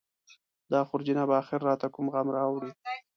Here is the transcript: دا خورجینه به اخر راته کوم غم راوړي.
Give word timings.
دا 0.71 0.79
خورجینه 0.87 1.23
به 1.29 1.35
اخر 1.41 1.59
راته 1.69 1.87
کوم 1.95 2.05
غم 2.13 2.27
راوړي. 2.37 2.71